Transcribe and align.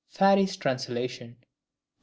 Farie's 0.07 0.55
translation, 0.55 1.35
p.77. 1.41 1.47